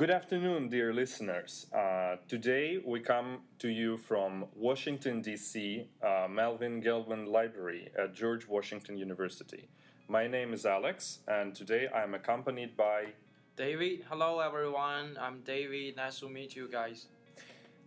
[0.00, 1.66] Good afternoon, dear listeners.
[1.74, 8.48] Uh, today we come to you from Washington, D.C., uh, Melvin Gelman Library at George
[8.48, 9.68] Washington University.
[10.08, 13.08] My name is Alex, and today I'm accompanied by
[13.56, 14.06] David.
[14.08, 15.18] Hello, everyone.
[15.20, 15.96] I'm David.
[15.96, 17.08] Nice to meet you guys.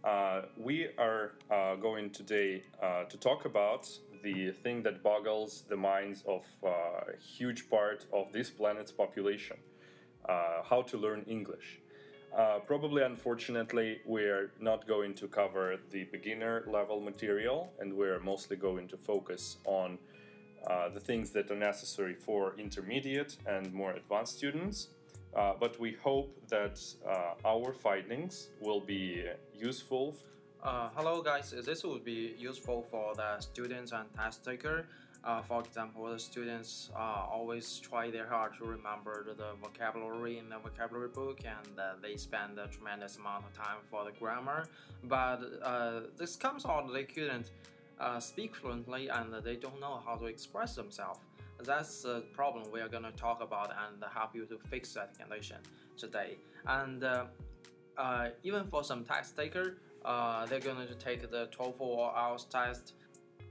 [0.04, 3.90] Uh, we are uh, going today uh, to talk about
[4.22, 9.58] the thing that boggles the minds of uh, a huge part of this planet's population
[10.30, 11.80] uh, how to learn English.
[12.36, 18.58] Uh, probably, unfortunately, we're not going to cover the beginner level material, and we're mostly
[18.58, 19.98] going to focus on
[20.94, 24.88] the things that are necessary for intermediate and more advanced students.
[25.36, 29.24] Uh, but we hope that uh, our findings will be
[29.58, 30.16] useful.
[30.62, 31.54] Uh, hello, guys.
[31.66, 34.86] This will be useful for the students and test taker.
[35.24, 40.50] Uh, for example, the students uh, always try their hard to remember the vocabulary in
[40.50, 44.66] the vocabulary book, and uh, they spend a tremendous amount of time for the grammar.
[45.06, 45.40] But
[46.18, 47.52] this comes out they couldn't
[48.20, 51.20] speak fluently, and they don't know how to express themselves.
[51.64, 55.18] That's the problem we are going to talk about and help you to fix that
[55.18, 55.58] condition
[55.98, 56.38] today.
[56.68, 57.26] And uh,
[57.98, 62.50] uh, even for some test taker, uh, they're going to take the TOEFL or IELTS
[62.50, 62.94] test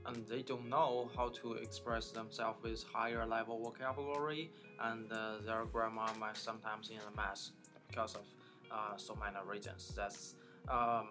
[0.05, 4.51] and they don't know how to express themselves with higher level vocabulary
[4.81, 7.51] and uh, their grammar might sometimes in a mess
[7.87, 8.25] because of
[8.71, 9.93] uh, so many reasons.
[9.95, 10.35] That's
[10.69, 11.09] um,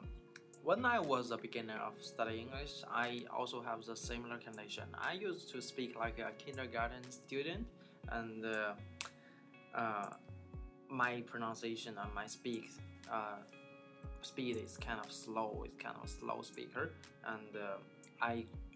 [0.64, 4.84] when I was a beginner of studying English, I also have the similar condition.
[4.94, 7.66] I used to speak like a kindergarten student,
[8.10, 8.72] and uh,
[9.74, 10.10] uh,
[10.88, 12.70] my pronunciation and my speak
[13.10, 13.38] uh,
[14.20, 15.64] speed is kind of slow.
[15.66, 16.92] It's kind of slow speaker,
[17.26, 18.32] and uh,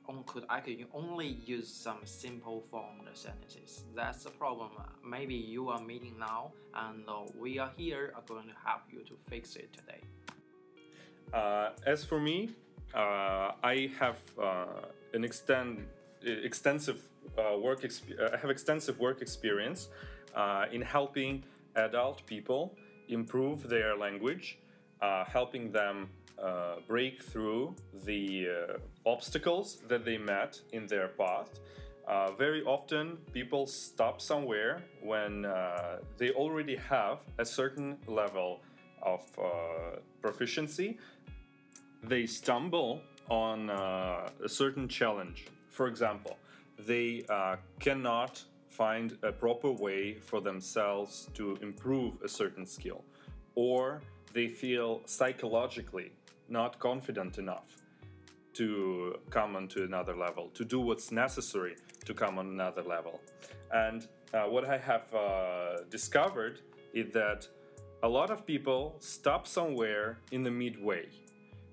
[0.08, 3.84] I could I could only use some simple formed sentences.
[3.94, 4.70] That's the problem.
[5.04, 9.00] Maybe you are meeting now, and uh, we are here are going to help you
[9.04, 10.02] to fix it today.
[11.32, 12.50] Uh, as for me,
[12.94, 14.66] uh, I have uh,
[15.12, 15.86] an extend,
[16.22, 17.02] extensive
[17.36, 17.84] uh, work.
[17.84, 19.88] Uh, I have extensive work experience
[20.72, 21.44] in helping
[21.74, 22.74] adult people
[23.08, 24.58] improve their language,
[25.26, 26.08] helping them
[26.86, 27.74] break through
[28.04, 28.48] the
[29.04, 31.50] obstacles that they met in their path.
[32.06, 38.60] Uh, very often, people stop somewhere when uh, they already have a certain level
[39.02, 40.98] of uh, proficiency
[42.02, 45.46] they stumble on uh, a certain challenge.
[45.70, 46.36] For example,
[46.78, 53.02] they uh, cannot find a proper way for themselves to improve a certain skill,
[53.54, 54.02] or
[54.32, 56.12] they feel psychologically
[56.48, 57.68] not confident enough
[58.54, 63.20] to come onto another level, to do what's necessary to come on another level.
[63.72, 66.60] And uh, what I have uh, discovered
[66.94, 67.46] is that
[68.02, 71.06] a lot of people stop somewhere in the midway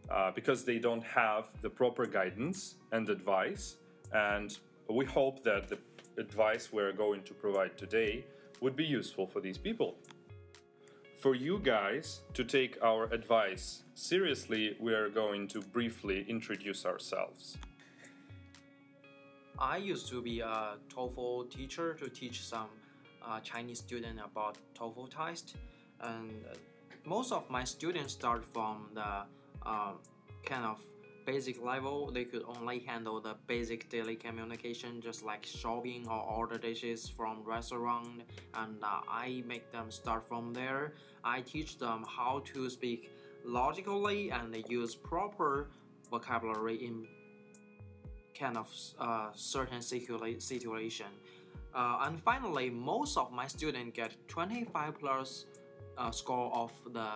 [0.09, 3.77] uh, because they don't have the proper guidance and advice.
[4.11, 4.57] And
[4.89, 5.77] we hope that the
[6.17, 8.25] advice we're going to provide today
[8.61, 9.95] would be useful for these people.
[11.23, 17.57] For you guys to take our advice seriously, we are going to briefly introduce ourselves.
[19.57, 22.67] I used to be a TOEFL teacher to teach some
[23.25, 25.55] uh, Chinese students about TOEFL test,
[26.01, 26.29] and
[27.05, 29.23] most of my students start from the
[29.65, 29.99] um,
[30.43, 30.81] kind of
[31.25, 36.57] basic level, they could only handle the basic daily communication, just like shopping or order
[36.57, 38.23] dishes from restaurant.
[38.53, 40.93] And uh, I make them start from there.
[41.23, 43.11] I teach them how to speak
[43.45, 45.69] logically and use proper
[46.09, 47.07] vocabulary in
[48.37, 48.69] kind of
[48.99, 51.07] uh, certain situation.
[51.73, 55.45] Uh, and finally, most of my students get 25 plus
[55.97, 57.09] uh, score of the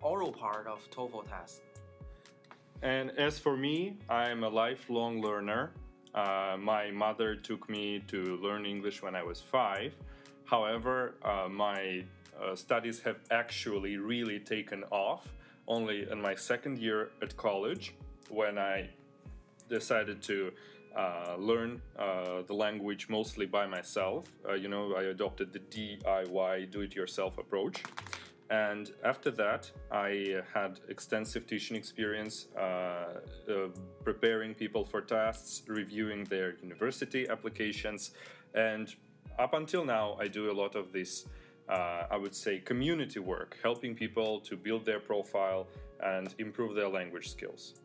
[0.00, 1.62] oral part of TOEFL test.
[2.84, 5.72] And as for me, I'm a lifelong learner.
[6.14, 9.94] Uh, my mother took me to learn English when I was five.
[10.44, 12.04] However, uh, my
[12.38, 15.26] uh, studies have actually really taken off
[15.66, 17.94] only in my second year at college
[18.28, 18.90] when I
[19.70, 20.52] decided to
[20.94, 24.30] uh, learn uh, the language mostly by myself.
[24.46, 27.82] Uh, you know, I adopted the DIY, do it yourself approach.
[28.50, 33.68] And after that, I had extensive teaching experience, uh, uh,
[34.04, 38.12] preparing people for tests, reviewing their university applications,
[38.54, 38.94] and
[39.38, 41.26] up until now, I do a lot of this,
[41.68, 45.66] uh, I would say, community work, helping people to build their profile
[46.00, 47.80] and improve their language skills.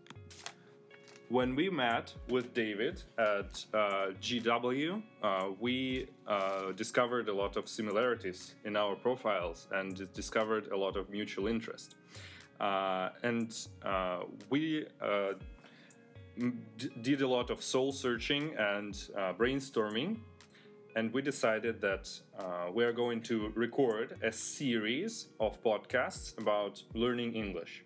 [1.29, 7.69] When we met with David at uh, GW, uh, we uh, discovered a lot of
[7.69, 11.95] similarities in our profiles and discovered a lot of mutual interest.
[12.59, 13.55] Uh, and
[13.85, 15.33] uh, we uh,
[16.77, 18.93] d- did a lot of soul searching and
[19.37, 20.17] brainstorming.
[20.95, 22.09] And we decided that
[22.73, 27.83] we are going to record a series of podcasts about learning English.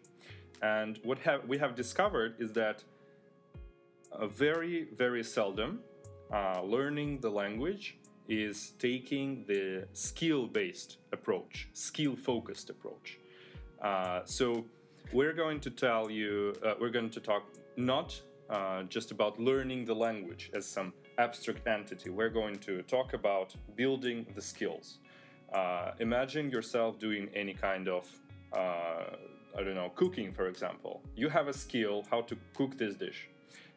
[0.61, 2.83] And what have, we have discovered is that
[4.21, 5.80] very, very seldom
[6.31, 13.19] uh, learning the language is taking the skill based approach, skill focused approach.
[13.81, 14.65] Uh, so,
[15.12, 17.44] we're going to tell you, uh, we're going to talk
[17.75, 18.19] not
[18.50, 23.54] uh, just about learning the language as some abstract entity, we're going to talk about
[23.75, 25.00] building the skills.
[25.54, 28.07] Uh, imagine yourself doing any kind of
[29.56, 31.01] I don't know, cooking, for example.
[31.15, 33.30] You have a skill how to cook this dish.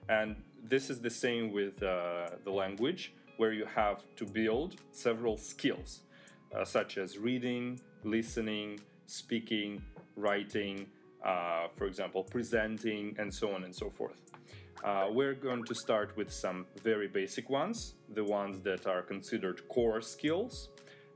[0.08, 5.36] And this is the same with uh, the language, where you have to build several
[5.36, 6.00] skills,
[6.54, 9.82] uh, such as reading, listening, speaking,
[10.16, 10.86] writing,
[11.24, 14.20] uh, for example, presenting, and so on and so forth.
[14.84, 19.66] Uh, we're going to start with some very basic ones, the ones that are considered
[19.68, 20.68] core skills,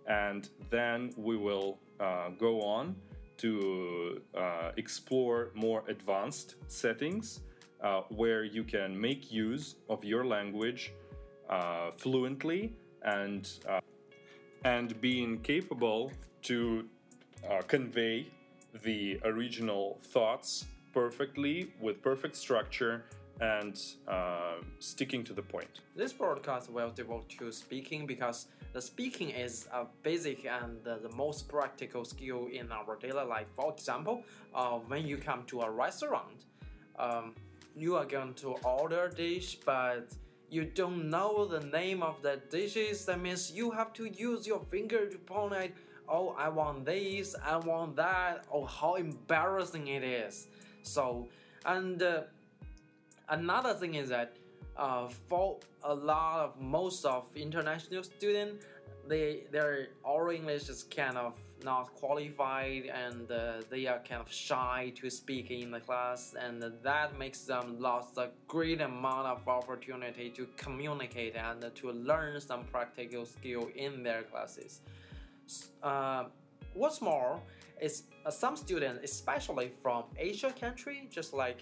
[0.07, 2.97] and then we will uh, go on
[3.37, 7.41] to uh, explore more advanced settings
[7.83, 10.93] uh, where you can make use of your language
[11.49, 12.73] uh, fluently
[13.03, 13.81] and uh,
[14.65, 16.13] and being capable
[16.43, 16.85] to
[17.49, 18.27] uh, convey
[18.83, 23.05] the original thoughts perfectly with perfect structure
[23.41, 25.81] and uh, sticking to the point.
[25.97, 31.49] This broadcast will devote to speaking because the speaking is a basic and the most
[31.49, 33.47] practical skill in our daily life.
[33.57, 34.23] For example,
[34.55, 36.45] uh, when you come to a restaurant,
[36.99, 37.35] um,
[37.81, 40.13] you are going to order dish, but
[40.51, 43.05] you don't know the name of the dishes.
[43.07, 45.71] That means you have to use your finger to point at,
[46.09, 48.45] oh, I want this, I want that.
[48.53, 50.49] Oh, how embarrassing it is.
[50.83, 51.29] So,
[51.65, 52.23] and uh,
[53.29, 54.37] another thing is that
[54.77, 58.67] uh, for a lot of most of international students,
[59.09, 61.35] they their oral English is kind of
[61.65, 66.63] not qualified and uh, they are kind of shy to speak in the class and
[66.83, 72.65] that makes them lost a great amount of opportunity to communicate and to learn some
[72.65, 74.81] practical skill in their classes.
[75.83, 76.25] Uh,
[76.75, 77.41] what's more
[77.81, 81.61] is uh, some students, especially from Asia country, just like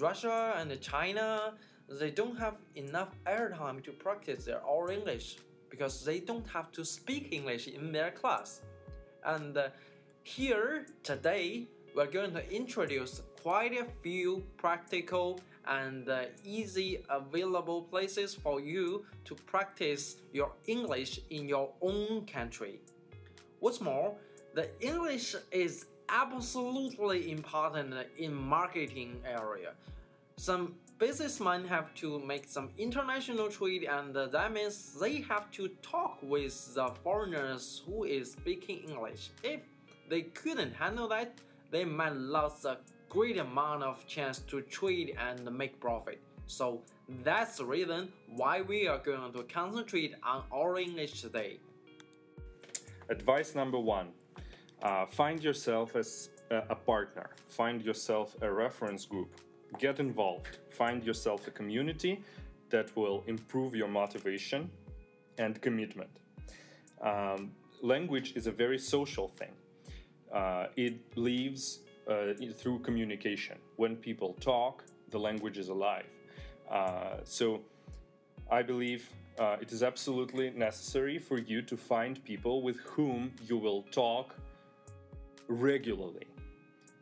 [0.00, 1.54] Russia and China,
[1.88, 5.38] they don't have enough airtime to practice their oral English
[5.70, 8.62] because they don't have to speak English in their class.
[9.26, 9.68] And uh,
[10.22, 18.34] here today, we're going to introduce quite a few practical and uh, easy available places
[18.34, 22.78] for you to practice your English in your own country.
[23.58, 24.14] What's more,
[24.54, 29.72] the English is absolutely important in marketing area.
[30.36, 36.18] Some businessmen have to make some international trade and that means they have to talk
[36.22, 39.30] with the foreigners who is speaking English.
[39.42, 39.60] If
[40.08, 41.34] they couldn't handle that,
[41.70, 42.78] they might lose a
[43.08, 46.20] great amount of chance to trade and make profit.
[46.46, 46.80] So
[47.22, 51.58] that's the reason why we are going to concentrate on our English today.
[53.08, 54.08] Advice number one
[54.82, 59.30] uh, find yourself as a partner, find yourself a reference group,
[59.78, 62.22] get involved, find yourself a community
[62.70, 64.70] that will improve your motivation
[65.38, 66.10] and commitment.
[67.00, 69.52] Um, language is a very social thing.
[70.32, 73.58] Uh, it lives uh, through communication.
[73.76, 76.06] When people talk, the language is alive.
[76.70, 77.60] Uh, so
[78.50, 79.08] I believe
[79.38, 84.34] uh, it is absolutely necessary for you to find people with whom you will talk
[85.48, 86.26] regularly.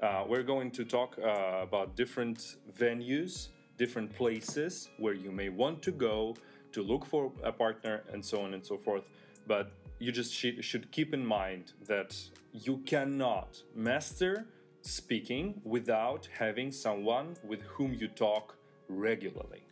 [0.03, 3.49] Uh, we're going to talk uh, about different venues,
[3.79, 6.35] different places where you may want to go
[6.73, 9.09] to look for a partner, and so on and so forth.
[9.47, 9.71] But
[10.01, 12.17] you just sh- should keep in mind that
[12.53, 14.47] you cannot master
[14.83, 18.57] speaking without having someone with whom you talk
[18.89, 19.63] regularly.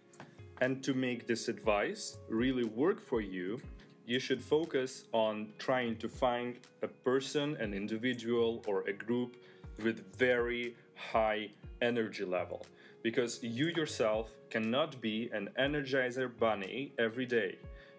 [0.60, 3.60] And to make this advice really work for you,
[4.06, 9.36] you should focus on trying to find a person, an individual, or a group
[9.82, 11.48] with very high
[11.80, 12.64] energy level
[13.02, 17.58] because you yourself cannot be an energizer bunny every day.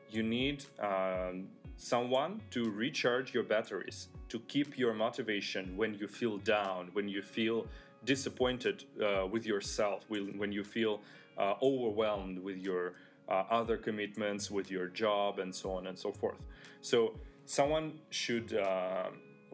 [0.10, 6.38] You need um, someone to recharge your batteries, to keep your motivation when you feel
[6.38, 7.68] down, when you feel
[8.06, 11.02] disappointed uh, with yourself, when, you feel
[11.38, 12.94] uh, overwhelmed with your
[13.30, 16.38] uh, other commitments, with your job, and so on and so forth.
[16.82, 17.14] So,
[17.46, 19.08] someone should uh,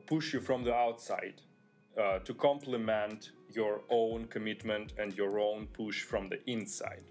[0.05, 1.41] push you from the outside
[1.97, 7.03] uh, to complement your own commitment and your own push from the inside.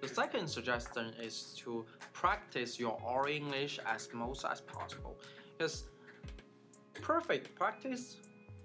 [0.00, 5.16] The second suggestion is to practice your oral English as most as possible.
[5.56, 5.84] Because
[7.00, 8.16] perfect practice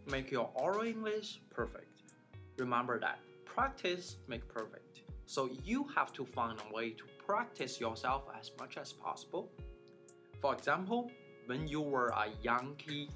[0.10, 2.02] make your oral English perfect.
[2.58, 5.02] Remember that practice make perfect.
[5.26, 9.52] So you have to find a way to practice yourself as much as possible.
[10.42, 11.12] For example,
[11.46, 13.10] when you were a young kid,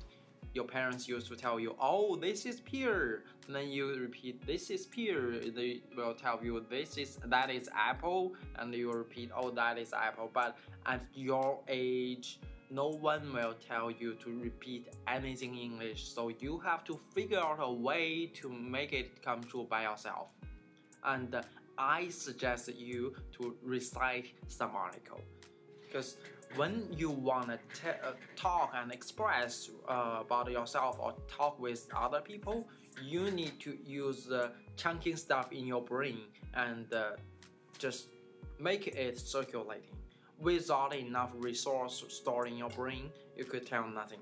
[0.53, 4.69] your parents used to tell you, "Oh, this is pear." And then you repeat, "This
[4.69, 9.49] is pear." They will tell you, "This is that is apple," and you repeat, "Oh,
[9.51, 15.55] that is apple." But at your age, no one will tell you to repeat anything
[15.55, 19.65] in English, so you have to figure out a way to make it come true
[19.69, 20.29] by yourself.
[21.03, 21.41] And
[21.77, 25.21] I suggest you to recite some article
[25.81, 26.17] because
[26.55, 32.21] when you want to uh, talk and express uh, about yourself or talk with other
[32.21, 32.67] people,
[33.03, 36.21] you need to use uh, chunking stuff in your brain
[36.53, 37.11] and uh,
[37.77, 38.07] just
[38.59, 39.95] make it circulating.
[40.39, 44.19] Without enough resource stored in your brain, you could tell nothing.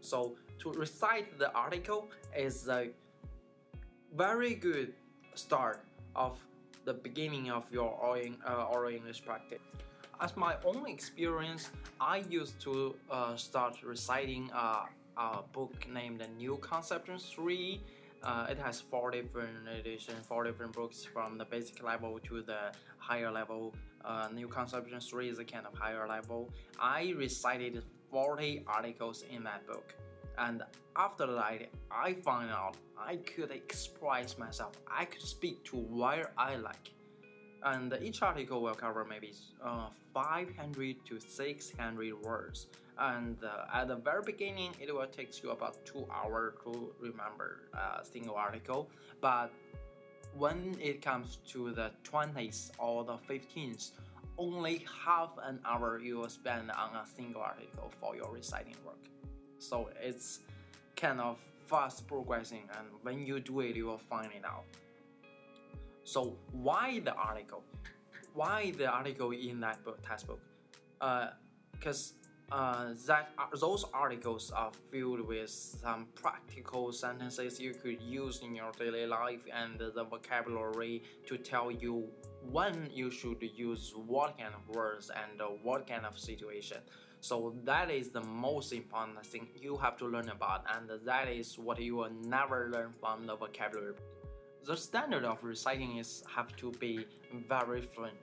[0.00, 2.90] So to recite the article is a
[4.14, 4.92] very good
[5.34, 5.84] start
[6.14, 6.38] of
[6.84, 7.98] the beginning of your
[8.46, 9.60] uh, oral English practice.
[10.22, 14.84] As my own experience, I used to uh, start reciting a,
[15.16, 17.80] a, book named New Conception 3.
[18.22, 22.70] Uh, it has four different editions, four different books from the basic level to the
[22.98, 23.74] higher level.
[24.04, 26.48] Uh, New Conception 3 is a kind of higher level.
[26.78, 29.92] I recited 40 articles in that book.
[30.38, 30.62] And
[30.94, 34.74] after that, I found out I could express myself.
[34.86, 36.92] I could speak to where I like
[37.64, 39.32] and each article will cover maybe
[39.64, 42.66] uh, 500 to 600 words.
[42.98, 47.60] And uh, at the very beginning it will take you about two hours to remember
[47.74, 48.88] a single article.
[49.20, 49.52] But
[50.36, 53.92] when it comes to the 20th or the 15th
[54.38, 58.96] only half an hour you will spend on a single article for your reciting work.
[59.58, 60.40] So it's
[60.96, 64.64] kind of fast progressing and when you do it you will find it out
[66.04, 67.62] so why the article?
[68.34, 70.40] Why the article in that book, textbook?
[71.72, 72.14] Because
[72.50, 78.40] uh, uh, that uh, those articles are filled with some practical sentences you could use
[78.42, 82.08] in your daily life and the vocabulary to tell you
[82.50, 86.78] when you should use what kind of words and uh, what kind of situation.
[87.20, 91.56] So that is the most important thing you have to learn about, and that is
[91.56, 93.94] what you will never learn from the vocabulary
[94.64, 97.06] the standard of reciting is have to be
[97.48, 98.14] very fluent.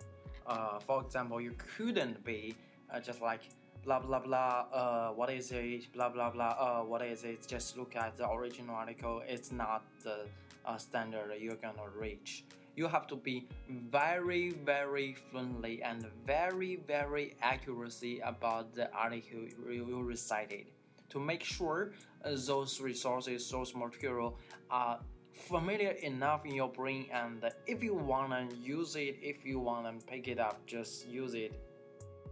[0.47, 2.55] Uh, for example, you couldn't be
[2.93, 3.41] uh, just like
[3.83, 4.65] blah blah blah.
[4.73, 5.91] Uh, what is it?
[5.93, 6.55] Blah blah blah.
[6.59, 7.45] Uh, what is it?
[7.47, 9.21] Just look at the original article.
[9.27, 10.27] It's not the
[10.65, 12.45] uh, standard you're gonna reach.
[12.75, 20.01] You have to be very very fluently and very very accuracy about the article you
[20.01, 20.67] recited
[21.09, 21.91] to make sure
[22.23, 24.37] uh, those resources, those material
[24.69, 24.99] are
[25.39, 30.27] familiar enough in your brain and if you wanna use it if you wanna pick
[30.27, 31.53] it up just use it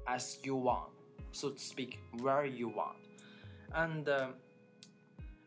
[0.08, 0.90] as you want
[1.32, 2.98] so to speak where you want.
[3.74, 4.28] And uh,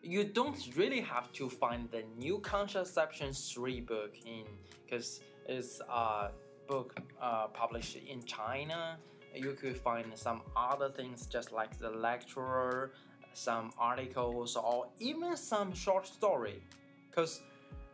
[0.03, 4.45] you don't really have to find the New Conception 3 book in
[4.85, 6.31] because it's a
[6.69, 8.99] book uh, published in china.
[9.35, 12.93] You could find some other things just like the lecturer
[13.33, 16.61] some articles or even some short story.
[17.09, 17.43] Because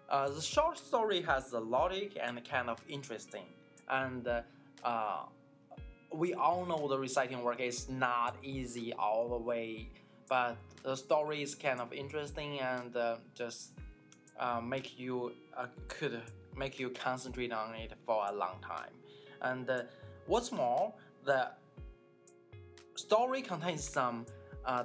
[0.09, 3.47] uh, the short story has the logic and kind of interesting,
[3.89, 4.43] and uh,
[4.85, 5.25] uh,
[6.13, 9.89] we all know the reciting work is not easy all the way,
[10.29, 13.73] but the story is kind of interesting and uh, just
[14.39, 16.21] uh, make you uh, could
[16.57, 18.93] make you concentrate on it for a long time.
[19.43, 19.69] And
[20.27, 20.95] what's more,
[21.25, 21.51] the
[22.95, 24.25] story contains some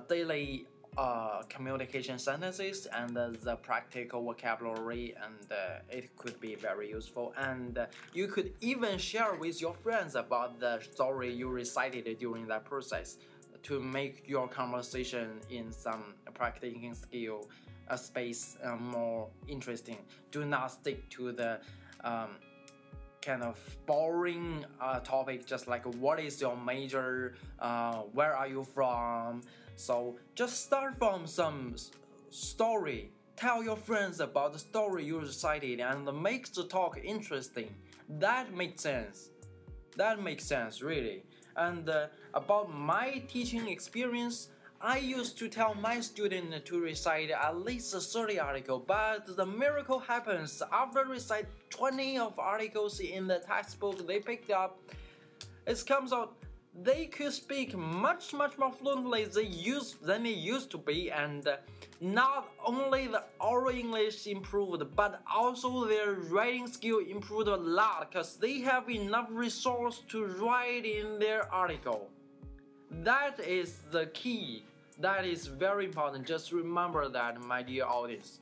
[0.10, 0.66] daily
[0.98, 7.34] uh, communication sentences and uh, the practical vocabulary and uh, it could be very useful.
[7.38, 12.46] And uh, you could even share with your friends about the story you recited during
[12.48, 13.18] that process
[13.64, 17.48] to make your conversation in some practicing skill
[17.90, 19.98] uh, space uh, more interesting.
[20.32, 21.62] Do not stick to the
[22.04, 22.32] um,
[23.22, 24.66] kind of boring
[25.04, 27.36] topic just like what is your major
[28.14, 29.44] where are you from
[29.82, 31.76] so just start from some
[32.30, 33.12] story
[33.42, 37.74] tell your friends about the story you recited and make the talk interesting.
[38.20, 39.32] That makes sense.
[39.98, 41.24] That makes sense, really.
[41.56, 47.58] And uh, about my teaching experience, I used to tell my students to recite at
[47.58, 54.06] least 30 articles, but the miracle happens after recite 20 of articles in the textbook
[54.06, 54.80] they picked up.
[55.66, 56.36] It comes out
[56.74, 61.58] they could speak much much more fluently used than they used to be and uh,
[62.00, 68.38] not only the oral english improved but also their writing skill improved a lot because
[68.38, 72.10] they have enough resource to write in their article.
[73.04, 74.66] That is the key.
[75.00, 76.26] That is very important.
[76.26, 78.40] Just remember that my dear audience.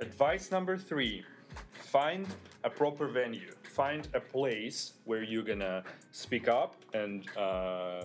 [0.00, 1.24] Advice number three.
[1.72, 2.26] Find
[2.64, 8.02] a proper venue find a place where you're gonna speak up and uh,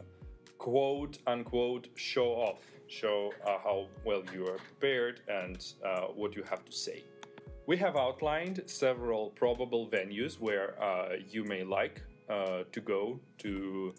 [0.58, 6.44] quote unquote show off, show uh, how well you are prepared and uh, what you
[6.44, 7.04] have to say.
[7.66, 13.94] We have outlined several probable venues where uh, you may like uh, to go to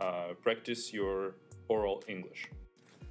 [0.00, 1.34] uh, practice your
[1.68, 2.48] oral English.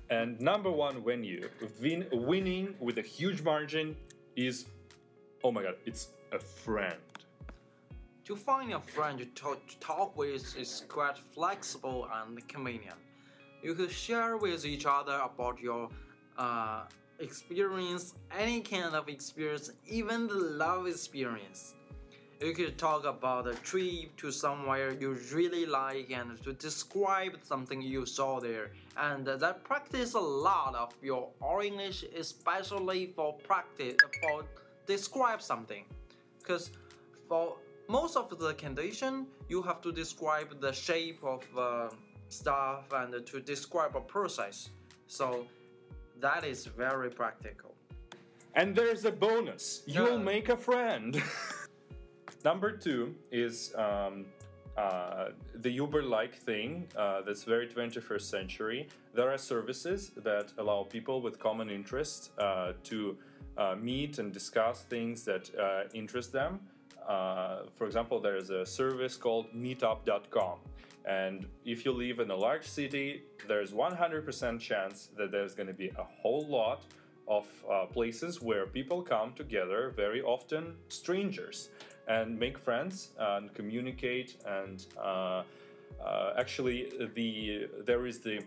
[0.10, 1.48] And number one venue,
[1.80, 3.96] win- winning with a huge margin,
[4.36, 4.66] is
[5.44, 7.09] oh my god, it's a friend.
[8.30, 13.00] To find a friend to talk, to talk with is quite flexible and convenient.
[13.64, 15.90] You could share with each other about your
[16.38, 16.84] uh,
[17.18, 21.74] experience, any kind of experience, even the love experience.
[22.40, 27.82] You could talk about a trip to somewhere you really like and to describe something
[27.82, 28.70] you saw there.
[28.96, 31.32] And that practice a lot of your
[31.64, 34.46] English, especially for practice for
[34.86, 35.84] describe something.
[36.38, 36.70] Because
[37.28, 37.58] for
[37.90, 41.90] most of the condition you have to describe the shape of uh,
[42.30, 44.70] stuff and to describe a process.
[45.08, 45.48] So
[46.22, 47.74] that is very practical.
[48.54, 49.82] And there's a bonus.
[49.88, 51.22] You'll make a friend.
[52.46, 54.26] Number two is um,
[54.78, 58.88] uh, the uber like thing uh, that's very 21st century.
[59.16, 63.18] There are services that allow people with common interests uh, to
[63.58, 66.60] uh, meet and discuss things that uh, interest them
[67.10, 70.60] uh, for example, there's a service called meetup.com.
[71.06, 75.74] And if you live in a large city, there's 100% chance that there's going to
[75.74, 76.84] be a whole lot
[77.28, 81.70] of uh, places where people come together, very often strangers,
[82.08, 84.38] and make friends and communicate.
[84.46, 85.44] And uh,
[86.04, 88.40] uh actually, the there is the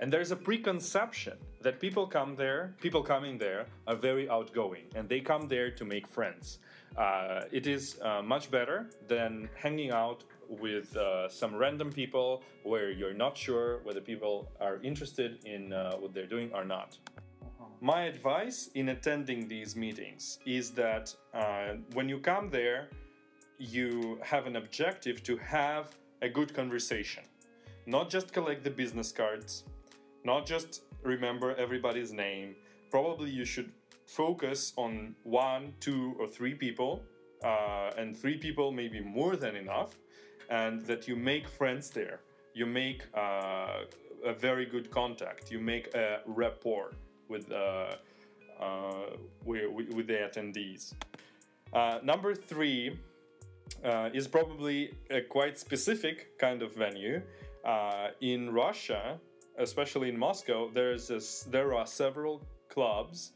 [0.00, 5.08] and there's a preconception that people come there, people coming there are very outgoing, and
[5.08, 6.58] they come there to make friends.
[6.96, 12.90] Uh, it is uh, much better than hanging out with uh, some random people where
[12.90, 16.98] you're not sure whether people are interested in uh, what they're doing or not.
[17.42, 17.66] Uh-huh.
[17.80, 22.88] My advice in attending these meetings is that uh, when you come there,
[23.58, 25.90] you have an objective to have
[26.22, 27.22] a good conversation,
[27.86, 29.64] not just collect the business cards,
[30.24, 32.56] not just remember everybody's name.
[32.90, 33.70] Probably you should
[34.10, 37.02] focus on one, two, or three people,
[37.44, 39.94] uh, and three people may be more than enough,
[40.50, 42.20] and that you make friends there.
[42.52, 43.84] You make uh,
[44.24, 45.50] a very good contact.
[45.52, 46.92] You make a rapport
[47.28, 47.94] with uh,
[48.60, 50.94] uh with, with, the attendees.
[51.72, 52.98] Uh, number three
[53.84, 54.78] uh, is probably
[55.10, 57.22] a quite specific kind of venue.
[58.20, 59.02] in Russia,
[59.66, 61.20] especially in Moscow, there's a,
[61.50, 63.32] there are several clubs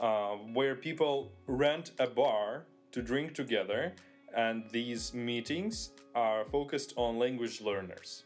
[0.00, 3.94] uh, where people rent a bar to drink together,
[4.36, 8.24] and these meetings are focused on language learners.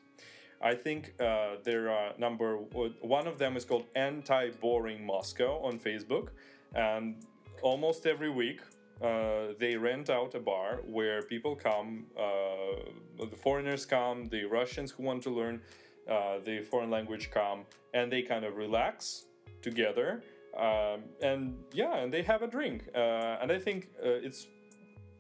[0.62, 5.78] I think uh, there are number one of them is called Anti Boring Moscow on
[5.78, 6.28] Facebook,
[6.74, 7.16] and
[7.62, 8.60] almost every week
[9.02, 14.90] uh, they rent out a bar where people come, uh, the foreigners come, the Russians
[14.90, 15.62] who want to learn
[16.10, 19.26] uh, the foreign language come, and they kind of relax
[19.62, 20.22] together
[20.56, 22.88] um, and yeah, and they have a drink.
[22.94, 24.46] Uh, and I think uh, it's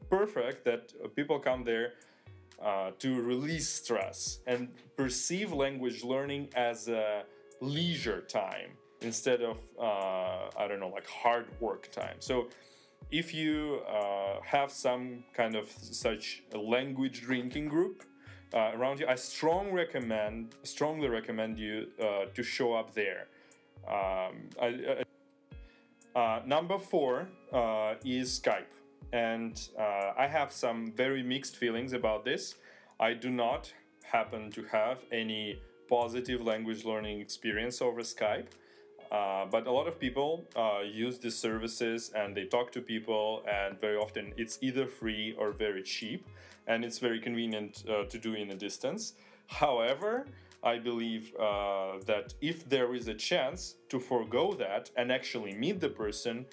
[0.08, 1.92] perfect that people come there
[2.62, 7.22] uh, to release stress and perceive language learning as a
[7.60, 8.70] leisure time
[9.02, 12.16] instead of, uh, I don't know, like hard work time.
[12.18, 12.48] So
[13.10, 18.04] if you uh, have some kind of such a language drinking group,
[18.52, 21.86] uh, around you, I strong recommend, strongly recommend you
[22.34, 23.28] to show up there.
[23.86, 25.04] Um, I, I
[26.14, 28.72] uh, number four uh, is Skype.
[29.12, 32.54] And uh, I have some very mixed feelings about this.
[32.98, 38.46] I do not happen to have any positive language learning experience over Skype.
[39.10, 43.42] Uh, but a lot of people uh, use these services and they talk to people,
[43.50, 46.24] and very often it's either free or very cheap,
[46.68, 49.14] and it's very convenient uh, to do in a distance.
[49.48, 50.26] However,
[50.62, 55.80] I believe uh, that if there is a chance to forego that and actually meet
[55.80, 56.46] the person,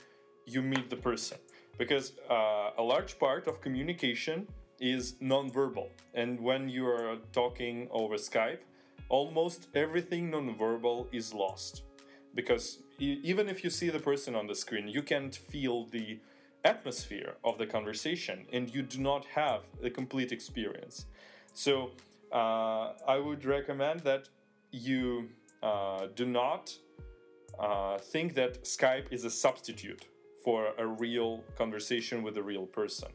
[0.45, 1.37] you meet the person.
[1.77, 4.47] Because uh, a large part of communication
[4.79, 5.89] is nonverbal.
[6.13, 8.61] And when you are talking over Skype,
[9.09, 11.83] almost everything nonverbal is lost
[12.37, 16.19] because even if you see the person on the screen, you can't feel the
[16.63, 21.05] atmosphere of the conversation and you do not have the complete experience.
[21.53, 21.91] So
[22.31, 24.29] uh, I would recommend that
[24.71, 25.29] you
[25.63, 26.75] uh, do not
[27.59, 30.07] uh, think that Skype is a substitute
[30.43, 33.09] for a real conversation with a real person.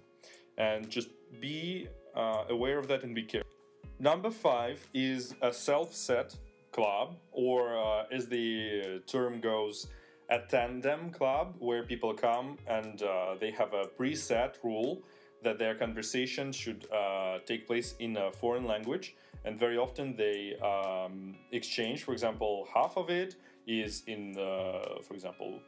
[0.59, 1.09] And just
[1.41, 3.51] be uh, aware of that and be careful.
[3.99, 6.37] Number five is a self set
[6.73, 9.87] club, or uh, as the term goes,
[10.31, 15.03] a tandem club, where people come and uh, they have a preset rule
[15.43, 19.17] that their conversation should uh, take place in a foreign language.
[19.45, 25.15] And very often they um, exchange, for example, half of it is in, uh, for
[25.15, 25.61] example,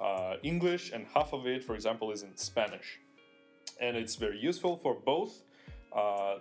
[0.00, 3.00] uh, English, and half of it, for example, is in Spanish.
[3.80, 5.42] And it's very useful for both
[5.94, 6.36] uh,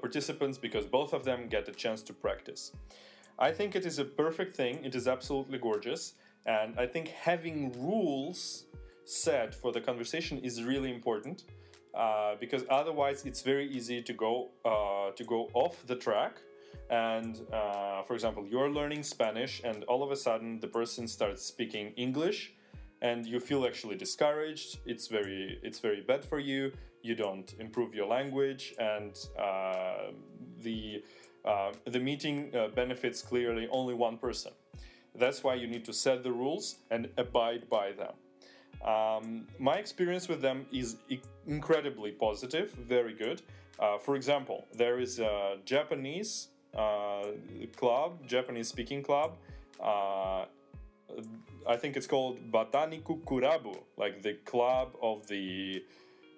[0.00, 2.72] participants because both of them get a chance to practice.
[3.38, 4.84] I think it is a perfect thing.
[4.84, 6.14] It is absolutely gorgeous.
[6.46, 8.66] And I think having rules
[9.04, 11.44] set for the conversation is really important
[11.94, 16.36] uh, because otherwise it's very easy to go uh, to go off the track.
[16.90, 21.42] And uh, for example, you're learning Spanish, and all of a sudden the person starts
[21.44, 22.52] speaking English,
[23.00, 24.78] and you feel actually discouraged.
[24.86, 26.72] It's very it's very bad for you.
[27.02, 30.12] You don't improve your language, and uh,
[30.60, 31.02] the
[31.44, 34.52] uh, the meeting uh, benefits clearly only one person.
[35.14, 38.14] That's why you need to set the rules and abide by them.
[38.84, 40.96] Um, my experience with them is
[41.46, 43.42] incredibly positive, very good.
[43.78, 47.24] Uh, for example, there is a Japanese uh,
[47.76, 49.36] club, Japanese speaking club.
[49.80, 50.46] Uh,
[51.66, 55.84] I think it's called Bataniku Kurabu, like the club of the,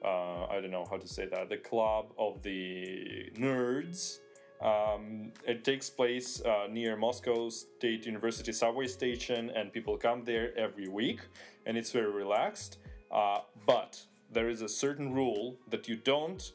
[0.04, 4.18] uh, I don't know how to say that, the club of the nerds
[4.62, 10.56] um, it takes place uh, near Moscow State University subway station, and people come there
[10.56, 11.20] every week,
[11.66, 12.78] and it's very relaxed.
[13.10, 16.52] Uh, but there is a certain rule that you don't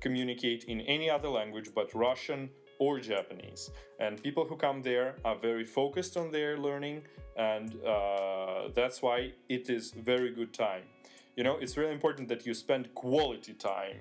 [0.00, 3.70] communicate in any other language but Russian or Japanese.
[4.00, 7.02] And people who come there are very focused on their learning,
[7.36, 10.82] and uh, that's why it is very good time.
[11.36, 13.96] You know, it's really important that you spend quality time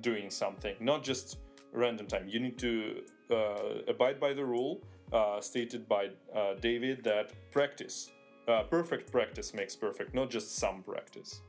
[0.00, 1.38] doing something, not just
[1.76, 2.26] random time.
[2.28, 4.80] You need to uh, abide by the rule
[5.12, 8.10] uh, stated by uh, David that practice,
[8.48, 11.42] uh, perfect practice makes perfect, not just some practice.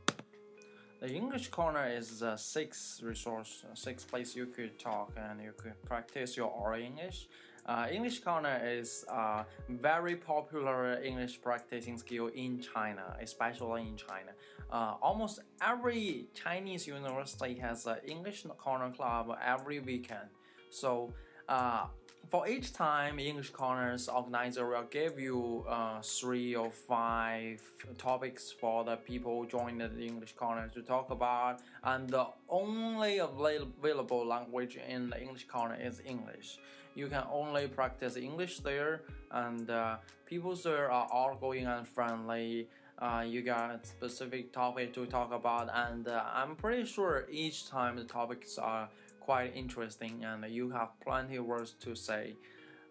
[1.00, 5.82] The English corner is a sixth resource, sixth place you could talk and you could
[5.86, 7.28] practice your oral English.
[7.68, 14.32] Uh, English Corner is a very popular English practicing skill in China, especially in China.
[14.72, 20.30] Uh, almost every Chinese university has an English Corner club every weekend.
[20.70, 21.12] So
[21.50, 21.88] uh,
[22.30, 27.62] for each time, English Corners organizer will give you uh, three or five
[27.98, 34.26] topics for the people joining the English Corner to talk about, and the only available
[34.26, 36.60] language in the English Corner is English
[36.98, 42.68] you can only practice English there, and uh, people there are outgoing and friendly.
[42.98, 47.96] Uh, you got specific topic to talk about, and uh, I'm pretty sure each time
[47.98, 52.36] the topics are quite interesting, and you have plenty of words to say.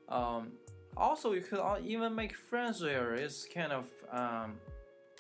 [0.09, 0.53] Um,
[0.97, 3.15] also, you could even make friends there.
[3.15, 4.55] It's kind of um,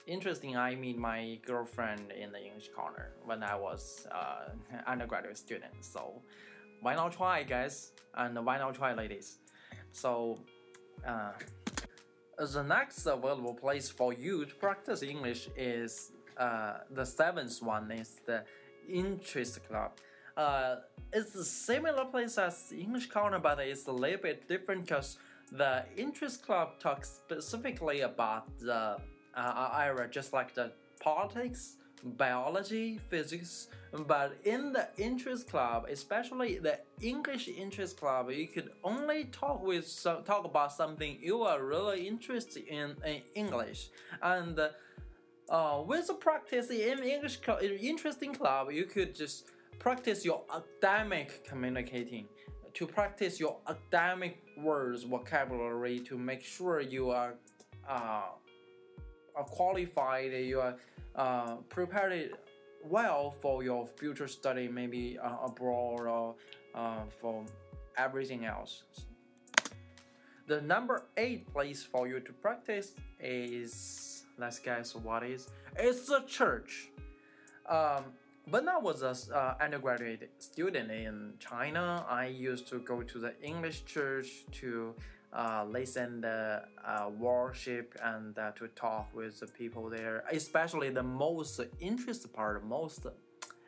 [0.06, 0.56] interesting.
[0.56, 4.50] I meet my girlfriend in the English corner when I was uh,
[4.86, 6.22] undergraduate student, so
[6.80, 7.92] why not try, guys?
[8.14, 9.38] And why not try, ladies?
[9.92, 10.40] So,
[11.06, 11.32] uh,
[12.38, 18.20] the next available place for you to practice English is uh, the seventh one is
[18.26, 18.44] the
[18.88, 19.92] Interest Club.
[20.36, 20.76] Uh,
[21.12, 25.16] it's a similar place as English Corner, but it's a little bit different because
[25.50, 28.98] the Interest Club talks specifically about the
[29.34, 33.68] uh, area, just like the politics, biology, physics,
[34.06, 39.86] but in the interest club, especially the English interest club, you could only talk with
[39.86, 43.90] so, talk about something you are really interested in in English,
[44.22, 44.58] and
[45.48, 51.44] uh, with the practice in English club, interesting club, you could just practice your academic
[51.44, 52.26] communicating
[52.74, 57.34] to practice your academic words vocabulary to make sure you are
[57.88, 58.22] uh,
[59.44, 60.76] qualified, you are
[61.14, 62.32] uh, prepared
[62.84, 66.34] well for your future study, maybe uh, abroad or
[66.74, 67.44] uh, for
[67.96, 68.84] everything else.
[70.46, 76.22] The number eight place for you to practice is let's guess what is it's a
[76.26, 76.90] church.
[77.68, 78.04] Um,
[78.48, 83.34] when I was an uh, undergraduate student in China, I used to go to the
[83.42, 84.94] English church to
[85.68, 90.24] listen the uh, worship and uh, to talk with the people there.
[90.30, 93.06] Especially the most interesting part, most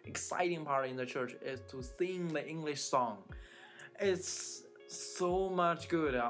[0.05, 3.19] exciting part in the church is to sing the English song.
[4.01, 6.21] It's so much good.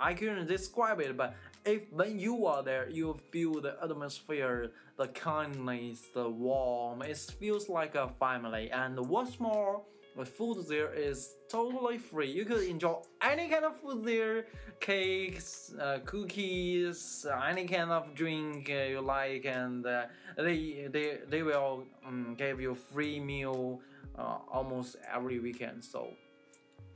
[0.00, 5.08] I couldn't describe it, but if when you are there, you feel the atmosphere, the
[5.08, 7.04] kindness, the warmth.
[7.04, 8.70] It feels like a family.
[8.70, 9.82] And what's more,
[10.16, 12.30] the food there is totally free.
[12.30, 14.46] You could enjoy any kind of food there,
[14.80, 20.04] cakes, uh, cookies, any kind of drink uh, you like, and uh,
[20.36, 23.80] they they they will um, give you free meal
[24.18, 25.84] uh, almost every weekend.
[25.84, 26.08] So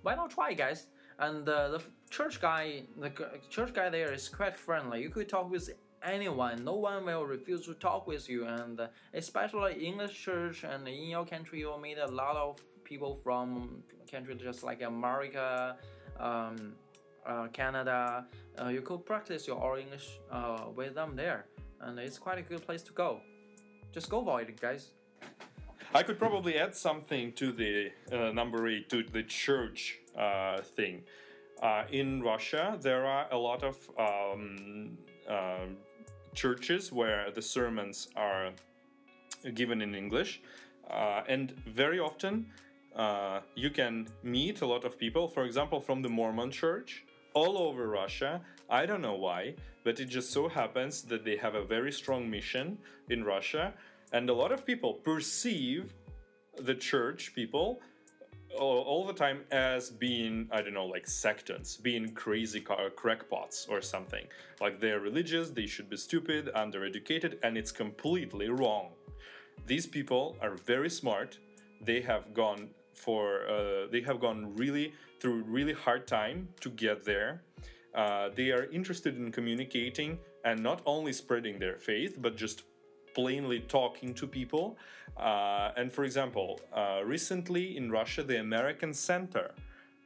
[0.03, 0.87] why not try, guys?
[1.19, 3.11] And uh, the church guy, the
[3.49, 5.01] church guy there is quite friendly.
[5.01, 5.71] You could talk with
[6.03, 6.65] anyone.
[6.65, 8.47] No one will refuse to talk with you.
[8.47, 12.61] And uh, especially English church and in your country, you will meet a lot of
[12.87, 15.77] people from countries just like America,
[16.19, 16.73] um,
[17.27, 18.25] uh, Canada.
[18.59, 21.47] Uh, you could practice your oral English uh, with them there,
[21.81, 23.21] and it's quite a good place to go.
[23.93, 24.93] Just go for it, guys.
[25.95, 31.03] I could probably add something to the uh, number eight, to the church uh, thing.
[31.63, 34.99] Uh, in Russia, there are a lot of um,
[36.35, 38.51] churches where the sermons are
[39.55, 40.43] given in English,
[41.29, 42.47] and very often
[42.97, 47.05] uh, you can meet a lot of people, for example, from the Mormon church
[47.35, 48.41] all over Russia.
[48.71, 49.55] I don't know why,
[49.85, 52.79] but it just so happens that they have a very strong mission
[53.11, 53.75] in Russia
[54.13, 55.93] and a lot of people perceive
[56.59, 57.81] the church people
[58.59, 64.25] all, the time as being i don't know like sectants being crazy crackpots or something.
[64.61, 68.93] Like they're religious they should be stupid undereducated and it's completely wrong.
[69.67, 71.39] These people are very smart.
[71.83, 77.05] They have gone for uh, they have gone really through really hard time to get
[77.05, 77.43] there
[77.95, 82.65] uh, they are interested in communicating and not only spreading their faith but just
[83.17, 84.77] plainly talking to people.
[85.17, 89.47] Uh, and for example, uh, recently in Russia, the American Center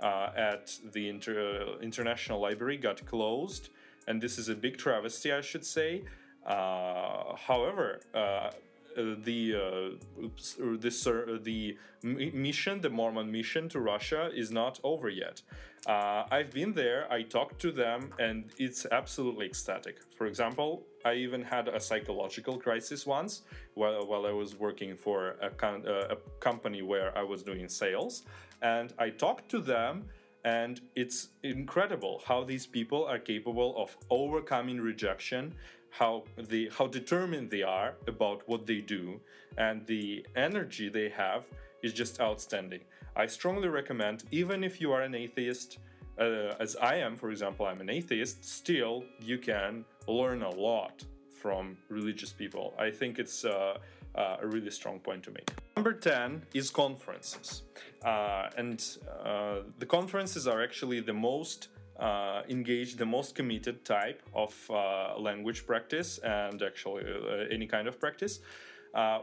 [0.00, 3.70] uh, at the Inter- International Library got closed,
[4.06, 6.04] and this is a big travesty, I should say.
[6.46, 8.50] Uh, however, uh,
[8.96, 15.08] the uh, oops, this uh, the mission, the Mormon mission to Russia, is not over
[15.08, 15.42] yet.
[15.86, 17.10] Uh, I've been there.
[17.10, 20.00] I talked to them, and it's absolutely ecstatic.
[20.16, 23.42] For example, I even had a psychological crisis once
[23.74, 27.68] while, while I was working for a, con- uh, a company where I was doing
[27.68, 28.24] sales.
[28.60, 30.04] And I talked to them,
[30.44, 35.54] and it's incredible how these people are capable of overcoming rejection,
[35.90, 39.20] how the how determined they are about what they do,
[39.58, 41.46] and the energy they have
[41.82, 42.80] is just outstanding.
[43.16, 45.78] I strongly recommend, even if you are an atheist,
[46.18, 51.04] uh, as I am, for example, I'm an atheist, still you can learn a lot
[51.40, 52.74] from religious people.
[52.78, 53.78] I think it's uh,
[54.14, 55.50] uh, a really strong point to make.
[55.76, 57.62] Number 10 is conferences.
[58.04, 58.84] Uh, and
[59.24, 61.68] uh, the conferences are actually the most
[62.00, 67.04] uh, engaged, the most committed type of uh, language practice and actually
[67.50, 68.40] any kind of practice.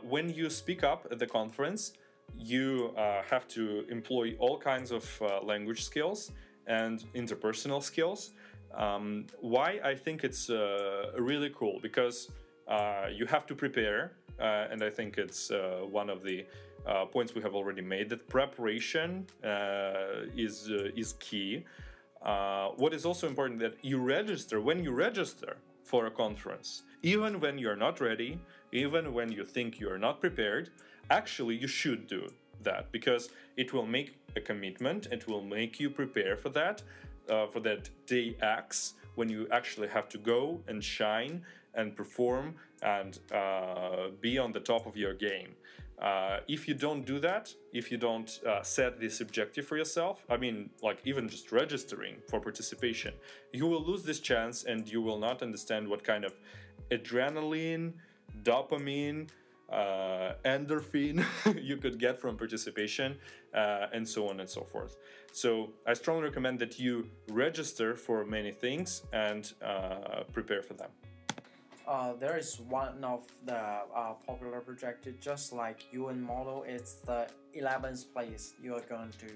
[0.03, 1.93] when you speak up at the conference,
[2.37, 2.93] you
[3.31, 5.03] have to employ all kinds of
[5.43, 6.31] language skills
[6.67, 8.31] and interpersonal skills
[8.75, 12.29] um, why I think it's uh, really cool because
[12.67, 16.45] uh, you have to prepare, uh, and I think it's uh, one of the
[16.85, 21.65] uh, points we have already made that preparation uh, is is key.
[22.21, 27.57] What is also important that you register when you register for a conference, even when
[27.57, 28.39] you're not ready,
[28.71, 30.69] even when you think you're not prepared.
[31.09, 32.27] Actually, you should do
[32.63, 35.07] that because it will make a commitment.
[35.11, 36.83] It will make you prepare for that
[37.29, 42.55] uh, for that day X when you actually have to go and shine and perform
[42.81, 45.55] and uh, be on the top of your game.
[46.01, 50.23] Uh, if you don't do that, if you don't uh, set this objective for yourself,
[50.29, 53.13] I mean, like even just registering for participation,
[53.51, 56.33] you will lose this chance and you will not understand what kind of
[56.91, 57.93] adrenaline,
[58.43, 59.29] dopamine,
[59.71, 61.25] uh, endorphin
[61.61, 63.17] you could get from participation,
[63.55, 64.97] uh, and so on and so forth.
[65.31, 70.89] So I strongly recommend that you register for many things and uh, prepare for them.
[71.87, 76.63] Uh, there is one of the uh, popular project, just like UN model.
[76.67, 79.27] It's the 11th place you are going to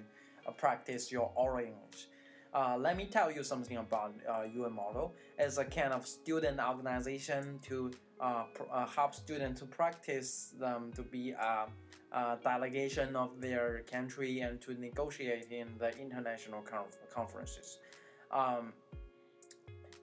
[0.47, 2.07] uh, practice your English.
[2.53, 4.13] Uh, let me tell you something about
[4.53, 5.15] UN model.
[5.39, 11.01] It's a kind of student organization to uh, uh, help students to practice them to
[11.01, 11.65] be a,
[12.11, 17.79] a, delegation of their country and to negotiate in the international conf- conferences.
[18.29, 18.73] Um,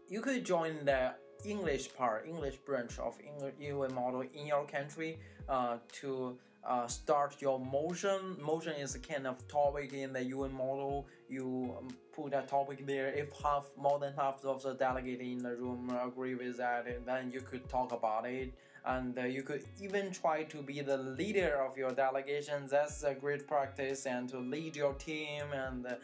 [0.08, 1.12] you could join the
[1.44, 7.37] English part, English branch of English UN model in your country uh, to uh, start
[7.40, 8.37] your motion.
[8.40, 11.07] Motion is a kind of topic in the UN model.
[11.29, 13.09] You um, put a topic there.
[13.09, 17.31] If half, more than half of the delegate in the room agree with that, then
[17.33, 18.53] you could talk about it.
[18.85, 22.66] And uh, you could even try to be the leader of your delegation.
[22.68, 25.44] That's a great practice, and to lead your team.
[25.53, 25.94] And uh,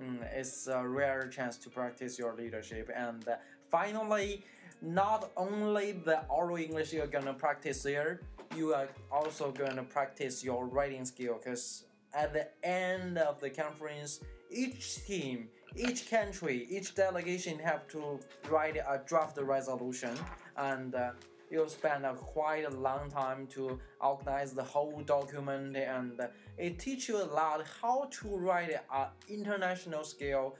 [0.00, 2.90] mm, it's a rare chance to practice your leadership.
[2.94, 3.36] And uh,
[3.70, 4.44] finally,
[4.82, 8.20] not only the oral English you're gonna practice there,
[8.56, 14.20] you are also gonna practice your writing skill because at the end of the conference,
[14.50, 20.16] each team, each country, each delegation have to write a draft resolution
[20.56, 21.12] and uh,
[21.50, 26.20] you'll spend a quite a long time to organize the whole document and
[26.58, 30.56] it teach you a lot how to write an international scale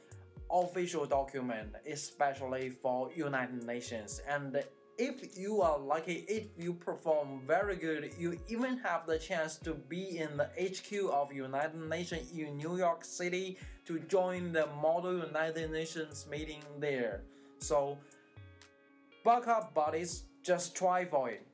[0.53, 4.21] official document, especially for United Nations.
[4.29, 4.63] And
[4.99, 9.75] if you are lucky, if you perform very good, you even have the chance to
[9.75, 15.25] be in the HQ of United Nations in New York City to join the Model
[15.27, 17.23] United Nations meeting there.
[17.61, 17.97] So,
[19.25, 20.25] buck up, buddies.
[20.43, 21.47] Just try for it.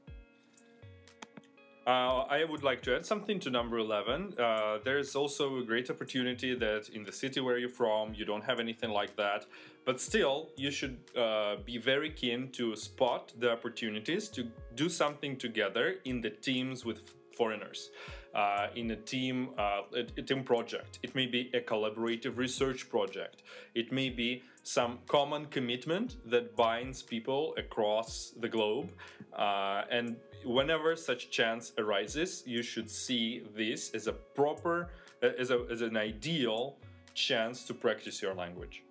[1.86, 4.34] Uh, I would like to add something to number 11.
[4.36, 8.42] Uh, there's also a great opportunity that in the city where you're from, you don't
[8.42, 9.46] have anything like that.
[9.84, 15.36] But still, you should uh, be very keen to spot the opportunities to do something
[15.36, 17.90] together in the teams with foreigners.
[18.36, 20.98] Uh, in a team, uh, a, team project.
[21.02, 23.42] It may be a collaborative research project.
[23.74, 28.90] It may be some common commitment that binds people across the globe.
[29.32, 34.90] Uh, and whenever such chance arises, you should see this as a proper,
[35.22, 36.76] uh, as, a, as an ideal
[37.14, 38.82] chance to practice your language.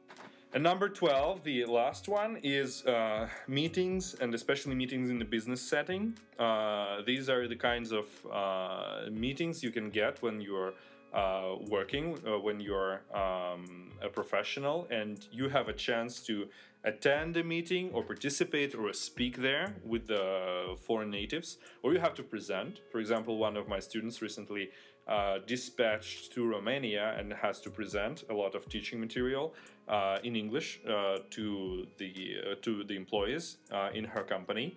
[0.56, 5.62] And number 12, the last one, is uh, meetings, and especially meetings in the business
[5.62, 6.18] setting.
[6.39, 10.74] Uh, these are the kinds of uh, meetings you can get when you're
[11.13, 16.48] uh, working, uh, when you're um, a professional, and you have a chance to
[16.86, 22.13] attend a meeting or participate or speak there with the foreign natives, or you have
[22.13, 22.80] to present.
[22.94, 24.70] For example, one of my students recently
[25.08, 29.54] uh, dispatched to Romania and has to present a lot of teaching material
[29.88, 34.76] uh, in English uh, to the uh, to the employees uh, in her company.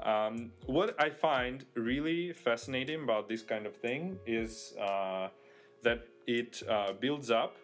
[0.00, 4.74] Um, what I find really fascinating about this kind of thing is
[5.82, 6.62] that it
[7.00, 7.56] builds up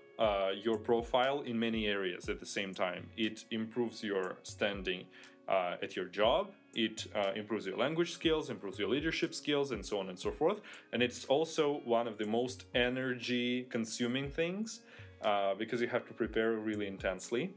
[0.63, 3.09] your profile in many areas at the same time.
[3.17, 5.07] It improves your standing
[5.49, 6.53] at your job.
[6.75, 10.31] It uh, improves your language skills, improves your leadership skills, and so on and so
[10.31, 10.61] forth.
[10.93, 14.81] And it's also one of the most energy consuming things
[15.23, 17.55] uh, because you have to prepare really intensely.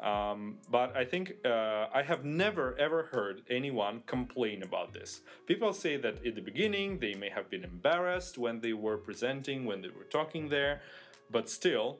[0.00, 5.20] Um, but I think uh, I have never ever heard anyone complain about this.
[5.46, 9.64] People say that at the beginning they may have been embarrassed when they were presenting,
[9.64, 10.80] when they were talking there,
[11.30, 11.98] but still,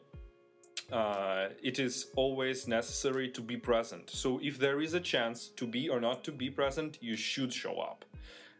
[0.92, 4.10] uh, it is always necessary to be present.
[4.10, 7.52] So if there is a chance to be or not to be present, you should
[7.52, 8.04] show up.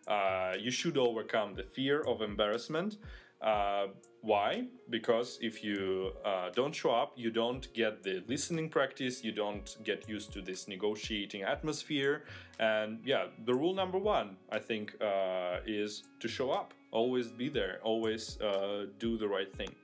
[0.09, 2.97] Uh, you should overcome the fear of embarrassment.
[3.41, 3.89] Uh,
[4.23, 4.65] why?
[4.89, 9.77] Because if you uh, don't show up, you don't get the listening practice, you don't
[9.85, 12.25] get used to this negotiating atmosphere.
[12.61, 16.73] And yeah, the rule number one, I think, uh, is to show up.
[16.93, 19.75] Always be there, always uh, do the right thing.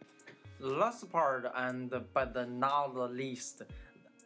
[0.60, 3.62] Last part, and but not the least,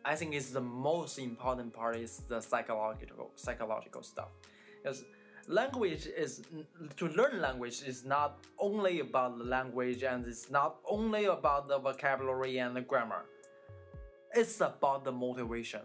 [0.05, 4.29] I think is the most important part is the psychological psychological stuff.
[4.83, 5.05] Because
[5.47, 6.43] language is
[6.97, 11.79] to learn language is not only about the language and it's not only about the
[11.79, 13.25] vocabulary and the grammar.
[14.35, 15.83] It's about the motivation.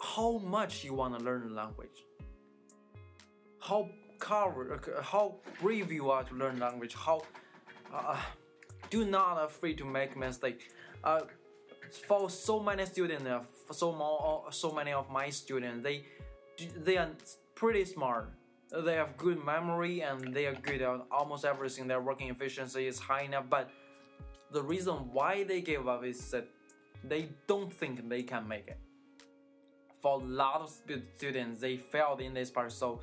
[0.00, 2.04] How much you want to learn language.
[3.60, 3.88] How
[4.18, 6.94] cover, how brave you are to learn language.
[6.94, 7.22] How
[7.92, 8.16] uh,
[8.90, 10.70] do not afraid to make mistake.
[11.04, 11.20] Uh,
[12.06, 16.04] for so many students, uh, so more, so many of my students, they
[16.76, 17.10] they are
[17.54, 18.30] pretty smart.
[18.70, 21.86] They have good memory and they are good at almost everything.
[21.88, 23.70] Their working efficiency is high enough, but
[24.52, 26.46] the reason why they gave up is that
[27.04, 28.78] they don't think they can make it.
[30.00, 30.70] for a lot of
[31.16, 32.72] students, they failed in this part.
[32.72, 33.00] So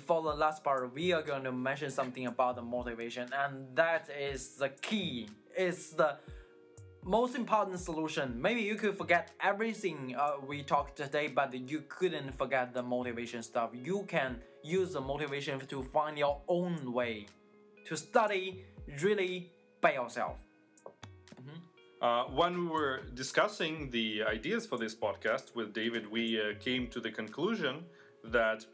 [0.00, 4.08] for the last part, we are going to mention something about the motivation, and that
[4.18, 5.28] is the key.
[5.56, 6.16] It's the
[7.04, 8.40] most important solution.
[8.40, 13.42] Maybe you could forget everything uh, we talked today, but you couldn't forget the motivation
[13.42, 13.70] stuff.
[13.72, 17.26] You can use the motivation to find your own way
[17.86, 18.64] to study
[19.02, 20.46] really by yourself.
[22.02, 26.88] Uh, when we were discussing the ideas for this podcast with David, we uh, came
[26.88, 27.84] to the conclusion
[28.24, 28.66] that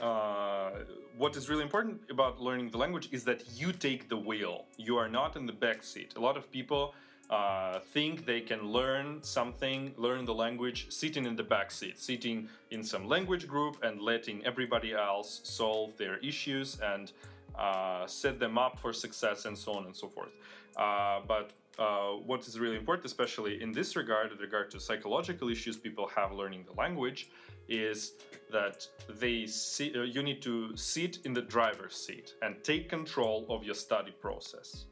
[0.00, 0.70] uh,
[1.16, 4.64] what is really important about learning the language is that you take the wheel.
[4.76, 6.14] You are not in the back seat.
[6.16, 6.94] A lot of people
[7.30, 12.48] uh, think they can learn something, learn the language, sitting in the back seat, sitting
[12.70, 17.12] in some language group and letting everybody else solve their issues and
[17.58, 20.32] uh, set them up for success and so on and so forth.
[20.76, 25.48] Uh, but uh, what is really important, especially in this regard, with regard to psychological
[25.48, 27.30] issues people have learning the language,
[27.68, 28.12] is
[28.50, 28.86] that
[29.20, 33.64] they see, uh, you need to sit in the driver's seat and take control of
[33.64, 34.86] your study process.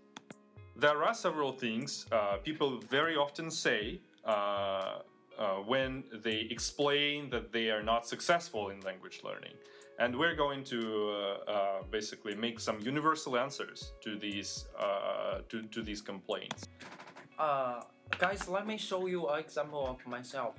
[0.76, 5.00] There are several things uh, people very often say uh,
[5.38, 9.52] uh, when they explain that they are not successful in language learning.
[10.00, 15.62] And we're going to uh, uh, basically make some universal answers to these uh, to,
[15.74, 16.66] to these complaints.
[18.18, 20.56] guys, let me show you an example of myself.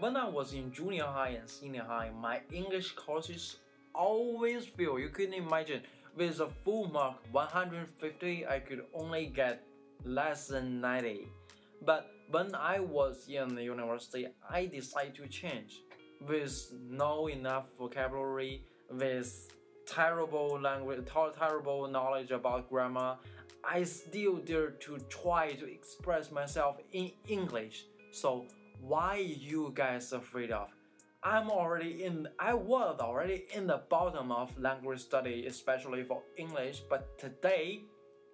[0.00, 3.56] when I was in junior high and senior high, my English courses
[3.94, 4.98] always fail.
[4.98, 5.82] You couldn't imagine
[6.18, 9.62] with a full mark 150 I could only get
[10.04, 11.28] less than 90
[11.86, 15.82] but when I was in the university I decided to change
[16.26, 19.50] with no enough vocabulary with
[19.86, 21.00] terrible language
[21.38, 23.16] terrible knowledge about grammar
[23.64, 28.46] I still dare to try to express myself in English so
[28.80, 30.68] why you guys afraid of
[31.22, 36.82] I'm already in I was already in the bottom of language study, especially for English,
[36.88, 37.82] but today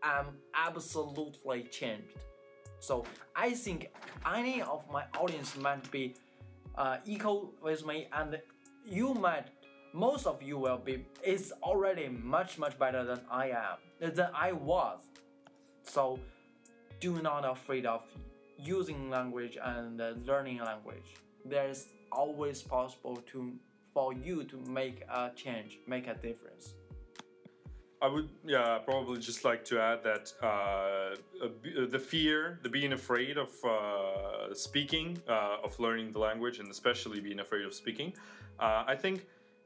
[0.02, 2.18] I'm absolutely changed.
[2.80, 3.90] So I think
[4.30, 6.14] any of my audience might be
[6.76, 8.40] uh, equal with me, and
[8.84, 9.46] you might,
[9.92, 11.04] most of you will be.
[11.22, 15.00] It's already much much better than I am, than I was.
[15.82, 16.18] So
[17.00, 18.02] do not afraid of
[18.58, 21.14] using language and uh, learning language.
[21.44, 23.52] There's always possible to
[23.92, 26.74] for you to make a change, make a difference.
[28.04, 31.16] I would yeah probably just like to add that uh,
[31.88, 37.20] the fear, the being afraid of uh, speaking, uh, of learning the language, and especially
[37.20, 38.12] being afraid of speaking.
[38.60, 39.24] Uh, I think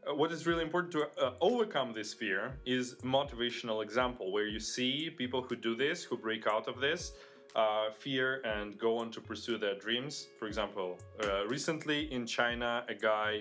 [0.09, 4.61] uh, what is really important to uh, overcome this fear is motivational example where you
[4.61, 7.14] see people who do this, who break out of this,
[7.57, 10.28] uh, fear and go on to pursue their dreams.
[10.39, 13.32] For example, uh, recently in China, a guy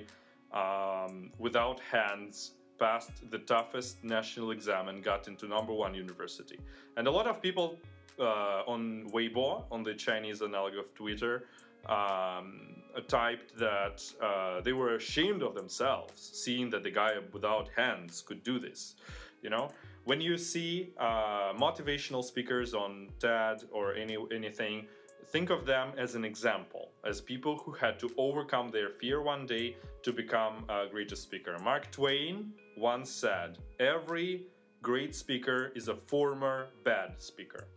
[0.51, 6.59] um, without hands passed the toughest national exam and got into number one university.
[6.95, 7.79] And a lot of people
[8.19, 11.45] uh, on Weibo, on the Chinese analog of Twitter,
[11.87, 12.75] um,
[13.07, 18.43] typed that uh, they were ashamed of themselves, seeing that the guy without hands could
[18.43, 18.95] do this.
[19.41, 19.69] You know,
[20.05, 24.87] when you see uh, motivational speakers on TED or any anything,
[25.25, 29.45] think of them as an example, as people who had to overcome their fear one
[29.45, 31.57] day to become a greatest speaker.
[31.63, 34.45] Mark Twain once said, "Every
[34.81, 37.67] great speaker is a former bad speaker."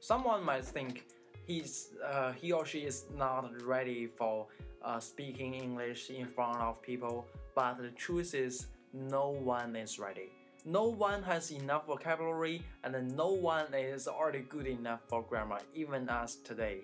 [0.00, 1.06] Someone might think
[1.46, 4.46] he's uh, he or she is not ready for
[4.82, 10.30] uh, speaking English in front of people, but the truth is, no one is ready
[10.68, 16.08] no one has enough vocabulary and no one is already good enough for grammar, even
[16.10, 16.80] us today.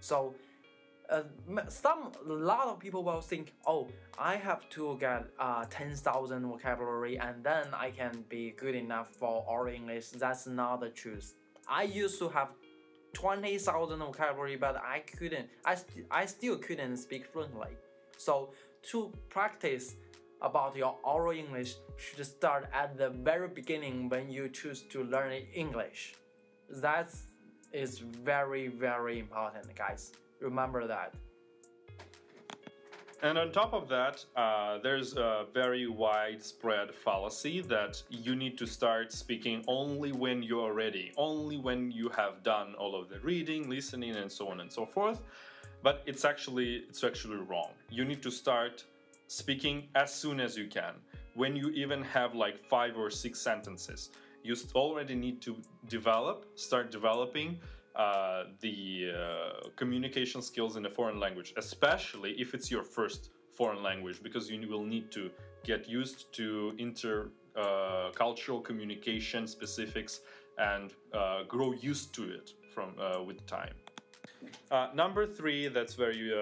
[0.00, 0.34] So,
[1.08, 1.22] uh,
[1.68, 3.86] some a lot of people will think, oh,
[4.18, 9.44] I have to get uh, 10,000 vocabulary and then I can be good enough for
[9.48, 10.08] oral English.
[10.10, 11.34] That's not the truth.
[11.68, 12.54] I used to have
[13.12, 17.76] 20,000 vocabulary, but I couldn't, I, st- I still couldn't speak fluently.
[18.16, 18.50] So,
[18.90, 19.94] to practice
[20.42, 25.32] about your oral English should start at the very beginning when you choose to learn
[25.54, 26.14] English.
[26.68, 27.08] That
[27.72, 30.12] is very, very important, guys.
[30.40, 31.14] Remember that.
[33.22, 38.66] And on top of that, uh, there's a very widespread fallacy that you need to
[38.66, 43.20] start speaking only when you are ready, only when you have done all of the
[43.20, 45.20] reading, listening, and so on and so forth.
[45.84, 47.70] But it's actually it's actually wrong.
[47.90, 48.84] You need to start
[49.32, 50.94] speaking as soon as you can.
[51.34, 54.10] When you even have like five or six sentences,
[54.44, 55.56] you already need to
[55.88, 57.58] develop, start developing
[57.96, 63.82] uh, the uh, communication skills in a foreign language, especially if it's your first foreign
[63.82, 65.30] language, because you will need to
[65.64, 70.20] get used to intercultural uh, communication specifics
[70.58, 73.74] and uh, grow used to it from uh, with time.
[74.70, 76.32] Uh, number three, that's very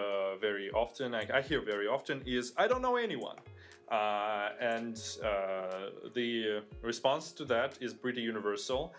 [0.41, 3.37] very often I, I, hear very often is I don't know anyone.
[3.91, 4.97] and
[6.15, 8.95] the response to that is pretty universal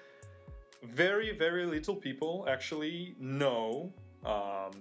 [0.84, 3.91] very, very little people actually know
[4.25, 4.71] um,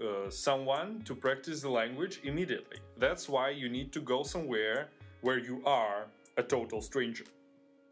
[0.00, 2.78] uh, someone to practice the language immediately.
[2.98, 4.88] That's why you need to go somewhere
[5.22, 6.06] where you are
[6.36, 7.24] a total stranger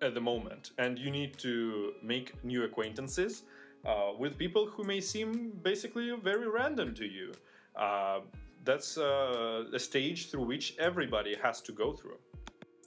[0.00, 3.44] at the moment and you need to make new acquaintances
[3.84, 7.32] uh, with people who may seem basically very random to you.
[7.76, 8.20] Uh,
[8.64, 12.18] that's uh, a stage through which everybody has to go through.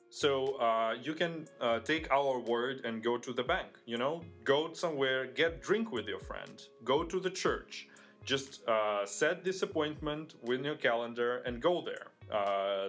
[0.09, 3.77] So uh, you can uh, take our word and go to the bank.
[3.85, 7.89] You know, go somewhere, get drink with your friend, go to the church.
[8.23, 12.07] Just uh, set this appointment with your calendar and go there.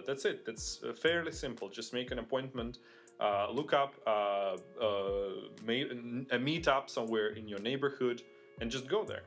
[0.07, 0.47] That's it.
[0.47, 1.69] That's fairly simple.
[1.69, 2.79] Just make an appointment.
[3.19, 4.57] Uh, look up a
[6.39, 8.23] meetup somewhere in your neighborhood
[8.61, 9.23] and just go there.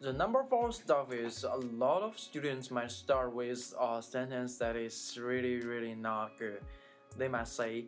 [0.00, 4.74] The number four stuff is a lot of students might start with a sentence that
[4.74, 6.62] is really, really not good
[7.16, 7.86] they might say,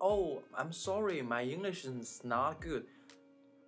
[0.00, 2.84] Oh, I'm sorry, my English is not good.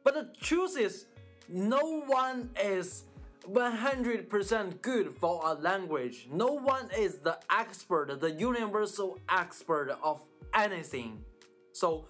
[0.04, 1.06] But the truth is,
[1.48, 3.04] no one is
[3.48, 6.28] 100% good for a language.
[6.30, 10.20] No one is the expert, the universal expert of
[10.54, 11.24] anything.
[11.72, 12.06] So,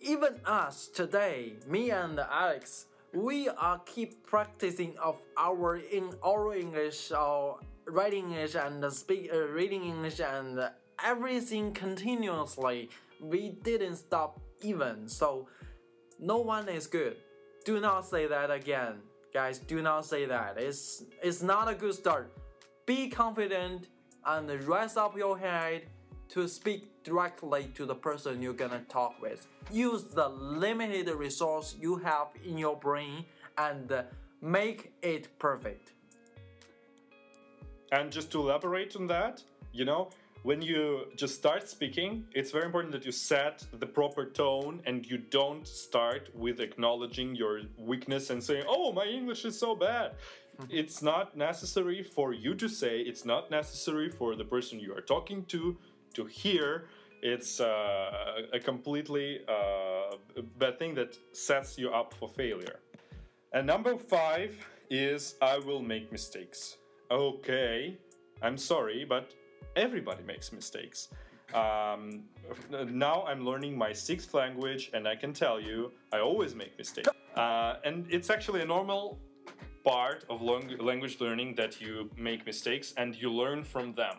[0.00, 7.12] even us today, me and Alex, we are keep practicing of our in oral English
[7.12, 10.60] or writing English and speak, uh, reading English and
[11.04, 12.88] everything continuously.
[13.20, 15.08] We didn't stop even.
[15.08, 15.48] So
[16.18, 17.16] no one is good.
[17.64, 19.00] Do not say that again.
[19.34, 20.58] Guys, do not say that.
[20.58, 22.32] It's it's not a good start.
[22.86, 23.88] Be confident
[24.24, 25.82] and raise up your head
[26.30, 29.46] to speak directly to the person you're gonna talk with.
[29.70, 33.24] Use the limited resource you have in your brain
[33.58, 33.92] and
[34.40, 35.92] make it perfect.
[37.92, 40.10] And just to elaborate on that, you know,
[40.42, 45.04] when you just start speaking, it's very important that you set the proper tone and
[45.04, 50.12] you don't start with acknowledging your weakness and saying, Oh, my English is so bad.
[50.60, 50.66] Mm-hmm.
[50.70, 55.02] It's not necessary for you to say, it's not necessary for the person you are
[55.02, 55.76] talking to
[56.14, 56.86] to hear.
[57.22, 60.16] It's uh, a completely uh,
[60.58, 62.80] bad thing that sets you up for failure.
[63.52, 64.56] And number five
[64.90, 66.78] is I will make mistakes.
[67.10, 67.98] Okay,
[68.42, 69.34] I'm sorry, but
[69.76, 71.08] everybody makes mistakes.
[71.52, 72.24] Um,
[72.70, 77.08] now I'm learning my sixth language, and I can tell you, I always make mistakes.
[77.34, 79.18] Uh, and it's actually a normal
[79.84, 84.16] part of language learning that you make mistakes and you learn from them.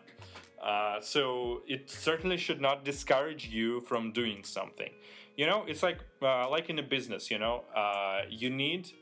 [0.62, 4.90] Uh, so it certainly should not discourage you from doing something.
[5.36, 7.30] You know, it's like uh, like in a business.
[7.30, 8.92] You know, uh, you need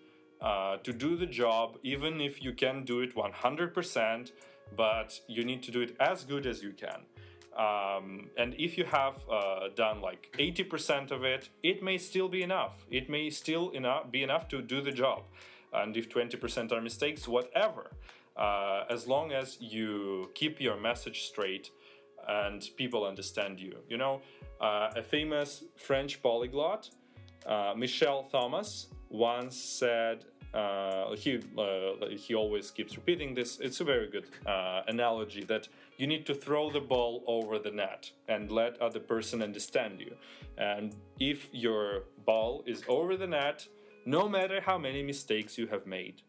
[0.40, 4.32] uh, to do the job even if you can do it 100 percent
[4.76, 7.00] but you need to do it as good as you can.
[7.56, 12.42] Um, and if you have uh, done like 80% of it, it may still be
[12.42, 12.86] enough.
[12.90, 15.24] It may still enough, be enough to do the job.
[15.72, 17.90] And if 20% are mistakes, whatever.
[18.36, 21.70] Uh, as long as you keep your message straight
[22.28, 23.76] and people understand you.
[23.88, 24.20] You know,
[24.60, 26.90] uh, a famous French polyglot,
[27.46, 30.24] uh, Michel Thomas, once said
[30.54, 33.58] uh, he uh, he always keeps repeating this.
[33.60, 37.70] It's a very good uh, analogy that you need to throw the ball over the
[37.70, 40.14] net and let other person understand you.
[40.58, 43.66] And if your ball is over the net,
[44.06, 46.22] no matter how many mistakes you have made,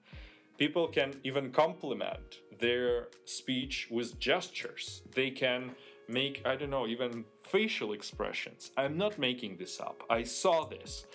[0.57, 5.01] people can even complement their speech with gestures.
[5.15, 5.75] They can
[6.07, 8.71] make I don't know even facial expressions.
[8.77, 10.03] I'm not making this up.
[10.09, 11.05] I saw this,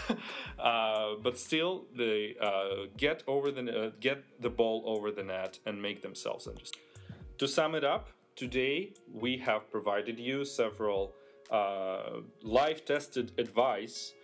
[0.58, 5.58] uh, but still, they uh, get over the uh, get the ball over the net
[5.66, 6.82] and make themselves understood.
[7.38, 11.14] To sum it up, today we have provided you several
[11.50, 14.14] uh, live tested advice.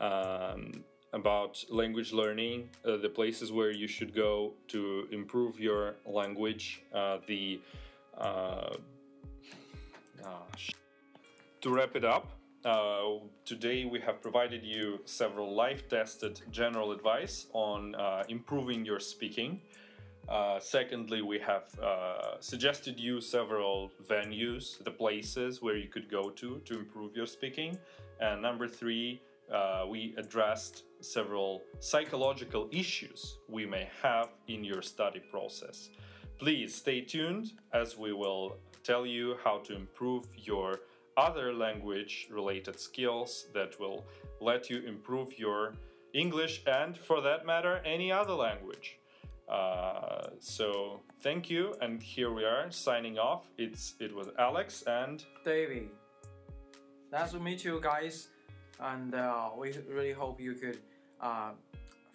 [0.00, 6.82] Um, about language learning, uh, the places where you should go to improve your language,
[6.94, 7.60] uh, the
[11.62, 12.26] to wrap it up,
[12.64, 19.60] uh, today we have provided you several life-tested general advice on uh, improving your speaking.
[20.28, 26.30] Uh, secondly, we have uh, suggested you several venues, the places where you could go
[26.30, 27.76] to to improve your speaking.
[28.20, 29.20] And number three,
[29.52, 35.90] uh, we addressed several psychological issues we may have in your study process.
[36.38, 40.80] Please stay tuned as we will tell you how to improve your
[41.16, 44.04] other language related skills that will
[44.40, 45.74] let you improve your
[46.14, 48.98] English and, for that matter, any other language.
[49.48, 53.44] Uh, so thank you, and here we are signing off.
[53.58, 55.90] It's it was Alex and Davey.
[57.12, 58.28] Nice to meet you guys,
[58.80, 60.80] and uh, we really hope you could
[61.22, 61.50] uh,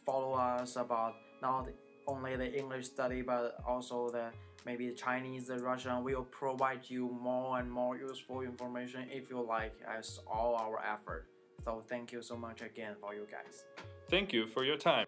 [0.05, 1.69] follow us about not
[2.07, 4.29] only the English study but also the
[4.65, 6.03] maybe Chinese, the Russian.
[6.03, 11.25] We'll provide you more and more useful information if you like, as all our effort.
[11.63, 13.63] So thank you so much again for you guys.
[14.09, 15.07] thank you for your time.